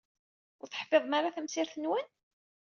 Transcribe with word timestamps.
Ur 0.61 0.67
teḥfiḍem 0.69 1.13
ara 1.17 1.35
tamsirt-nwen? 1.35 2.07